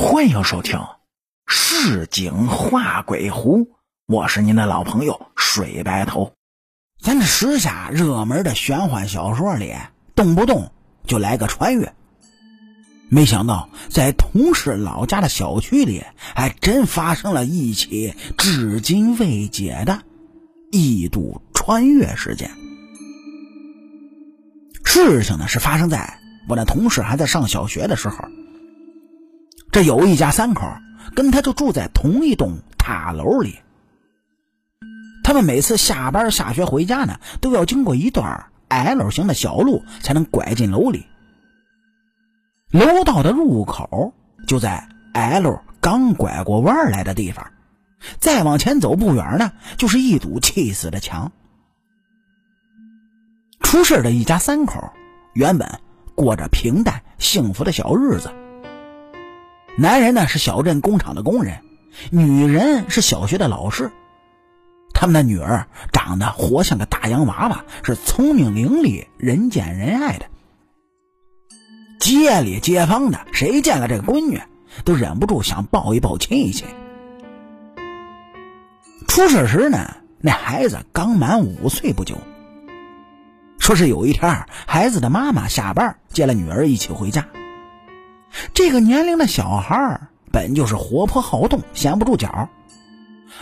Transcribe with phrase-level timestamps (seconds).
[0.00, 0.78] 欢迎收听
[1.48, 3.64] 《市井画鬼狐》，
[4.06, 6.34] 我是您的老朋友水白头。
[7.02, 9.74] 咱这时下热门的玄幻小说里，
[10.14, 10.70] 动不动
[11.04, 11.92] 就来个穿越。
[13.08, 20.02] 没想到，在同事老家的小区里，还真发生了一起至今未解的
[20.70, 22.52] 异度穿越事件。
[24.84, 28.16] 事情呢，是发生在我那同事还在上小学的时候。
[29.70, 30.66] 这有一家三口，
[31.14, 33.58] 跟他就住在同一栋塔楼里。
[35.22, 41.06] 他们每次下班下学回家呢，都要经过一段 L 型的小路，才能拐进楼里。
[42.70, 44.14] 楼道的入口
[44.46, 47.50] 就在 L 刚拐过弯来的地方，
[48.18, 51.30] 再往前走不远呢，就是一堵气死的墙。
[53.60, 54.92] 出事的一家三口，
[55.34, 55.80] 原本
[56.14, 58.32] 过着平淡幸福的小日子。
[59.80, 61.60] 男人呢是小镇工厂的工人，
[62.10, 63.92] 女人是小学的老师。
[64.92, 70.26] 他们的女儿长得活像个大洋娃娃，是聪明伶俐、人见人爱的。
[72.00, 74.42] 街里街坊的谁见了这个闺女，
[74.84, 76.66] 都忍不住想抱一抱、亲一亲。
[79.06, 82.16] 出事时呢，那孩子刚满五岁不久。
[83.60, 87.28] 说是有一天，孩子的妈妈下班接了女儿一起回家。
[88.54, 90.00] 这个年龄的小孩
[90.32, 92.48] 本就是活泼好动，闲不住脚。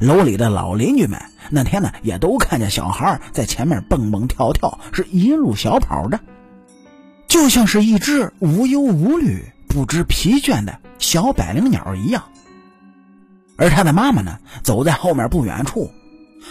[0.00, 6.20] 楼里的老邻居们那天呢，也都看见小孩在前面蹦蹦跳跳，是一路小跑着，
[7.26, 12.22] 就像是一只无忧无虑、不知疲倦的小百灵鸟一样。
[13.56, 15.90] 而他的妈妈呢，走在后面不远处，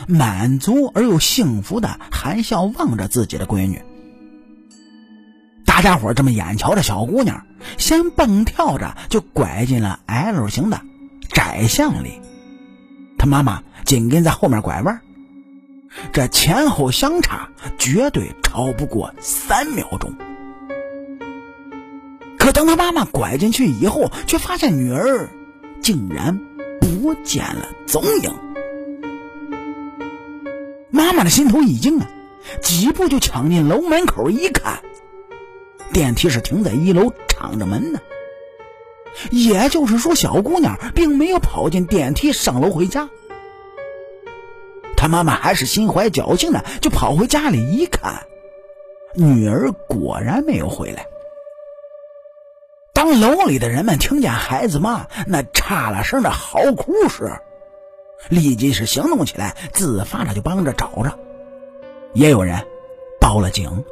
[0.07, 3.81] 满足而又幸福的含笑望着自己的闺女。
[5.81, 7.43] 大家伙这么眼瞧着小姑娘，
[7.79, 10.79] 先蹦跳着就拐进了 L 型的
[11.33, 12.21] 窄巷里，
[13.17, 15.01] 她妈妈紧跟在后面拐弯，
[16.13, 20.13] 这前后相差绝对超不过三秒钟。
[22.37, 25.31] 可当她妈妈拐进去以后，却发现女儿
[25.81, 26.39] 竟然
[26.79, 28.31] 不见了踪影。
[30.91, 32.07] 妈妈的心头一惊啊，
[32.61, 34.83] 几步就抢进楼门口一看。
[35.93, 37.99] 电梯是停在一楼，敞着门呢。
[39.29, 43.09] 也就是说，小姑娘并没有跑进电梯上楼回家。
[44.95, 48.25] 她妈妈还是心怀侥幸的，就跑回家里一看，
[49.15, 51.07] 女儿果然没有回来。
[52.93, 57.33] 当楼里的人们听见孩子妈那差了声的嚎哭时，
[58.29, 61.17] 立即是行动起来，自发的就帮着找着。
[62.13, 62.65] 也有人
[63.19, 63.83] 报了警。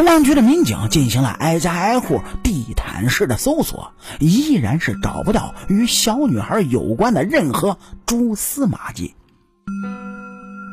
[0.00, 9.14] 公安局的民警进行了挨家挨户、地毯式的搜索，依然是找不到与小女孩有关的任何蛛丝马迹。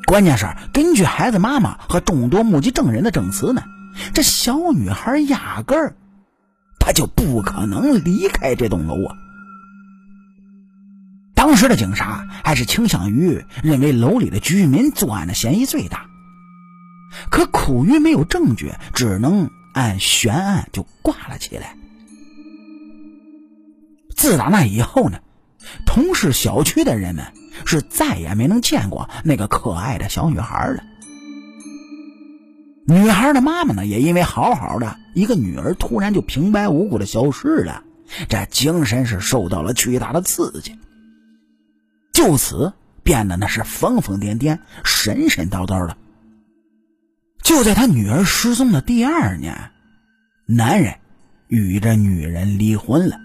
[0.06, 3.64] 关键是，根据孩子妈妈和众多目击证人的证词呢，
[4.14, 5.98] 这小女孩压根儿
[6.80, 9.14] 她就不可能离开这栋楼啊！
[11.36, 16.07] 当时的警察还是倾向于认为楼里的居民作案的嫌疑最大。
[17.30, 21.76] 可苦于没有证据，只能按悬案就挂了起来。
[24.16, 25.20] 自打那以后呢，
[25.86, 27.26] 同是小区的人们
[27.66, 30.84] 是再也没能见过那个可爱的小女孩了。
[32.88, 37.84] 女孩的妈妈呢，也因为好好的一个女儿突然就平白无故的消失了，
[38.30, 40.76] 这精神是受到了巨大的刺激，
[42.14, 42.74] 就此
[43.04, 45.98] 变得那是疯疯癫癫、神神叨叨的。
[47.48, 49.72] 就在他女儿失踪的第二年，
[50.46, 50.96] 男人
[51.48, 53.22] 与这女人离婚了。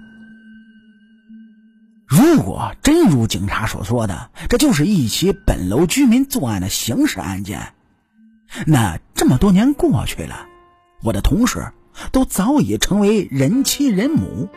[2.06, 7.74] 如果真如警察所说的，这就是一起本楼居民作案的刑事案件，
[8.64, 10.46] 那这么多年过去了，
[11.02, 11.72] 我的同事
[12.12, 14.48] 都早已成为人妻人母，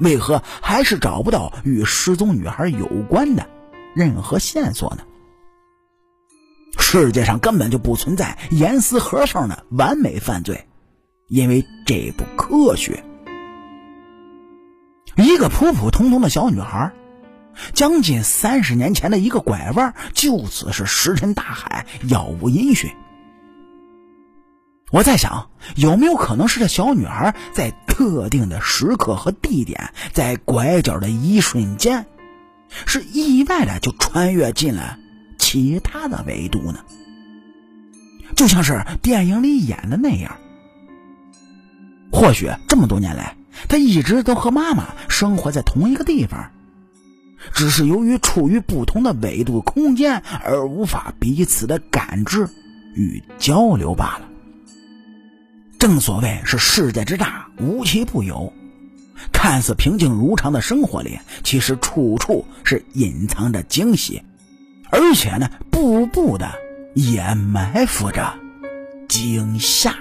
[0.00, 3.48] 为何还是找不到与失踪女孩有关的
[3.94, 5.04] 任何线索呢？
[6.92, 10.68] 世界上根本就不存在严丝合缝的完美犯罪，
[11.26, 13.02] 因为这不科学。
[15.16, 16.92] 一个普普通通的小女孩，
[17.72, 22.90] 将近三十年前的一个拐弯，就此是石沉大海，杳无音讯。
[24.90, 32.04] 我在想，有没有可能是这小女孩在特定的时刻和地点，在拐角的一瞬间，
[32.84, 34.98] 是意外的就穿越进了。
[35.52, 36.78] 其他的维度呢，
[38.34, 40.34] 就像是电影里演的那样。
[42.10, 43.36] 或许这么多年来，
[43.68, 46.50] 他一直都和妈妈生活在同一个地方，
[47.52, 52.48] 只是由于处于不同的维度空间而无法彼此的感知
[52.94, 54.30] 与交流罢了。
[55.78, 58.50] 正所谓是世界之大，无奇不有。
[59.34, 64.22] 看似平静如常的生活里，其实处处是隐藏着惊喜，
[64.92, 66.48] 而且呢，步步的
[66.94, 68.34] 也埋伏着
[69.08, 69.94] 惊吓。